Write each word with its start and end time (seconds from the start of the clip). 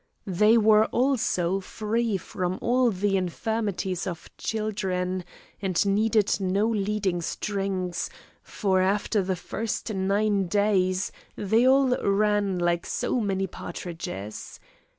They 0.25 0.57
were 0.57 0.85
also 0.85 1.59
free 1.59 2.17
from 2.17 2.57
all 2.59 2.89
the 2.89 3.15
infirmities 3.17 4.07
of 4.07 4.35
children, 4.35 5.23
and 5.61 5.85
needed 5.85 6.39
no 6.39 6.65
leading 6.67 7.21
strings, 7.21 8.09
for, 8.41 8.81
after 8.81 9.21
the 9.21 9.35
first 9.35 9.93
nine 9.93 10.47
days, 10.47 11.11
they 11.35 11.67
all 11.67 11.95
ran 12.03 12.57
like 12.57 12.87
so 12.87 13.19
many 13.19 13.45
partridges. 13.45 14.59